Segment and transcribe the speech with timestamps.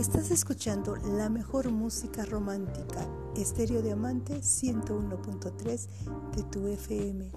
[0.00, 3.06] Estás escuchando la mejor música romántica,
[3.36, 5.88] Estéreo Diamante 101.3
[6.34, 7.30] de tu FM.